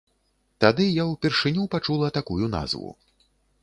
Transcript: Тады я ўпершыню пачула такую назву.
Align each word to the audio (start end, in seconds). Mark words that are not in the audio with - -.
Тады 0.65 0.87
я 1.01 1.05
ўпершыню 1.11 1.69
пачула 1.77 2.13
такую 2.19 2.45
назву. 2.59 2.89